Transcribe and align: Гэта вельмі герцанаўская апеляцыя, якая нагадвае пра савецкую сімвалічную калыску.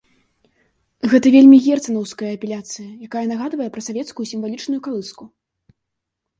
Гэта 1.11 1.31
вельмі 1.35 1.57
герцанаўская 1.65 2.31
апеляцыя, 2.39 2.87
якая 3.09 3.25
нагадвае 3.35 3.69
пра 3.79 3.87
савецкую 3.91 4.25
сімвалічную 4.33 4.81
калыску. 4.89 5.23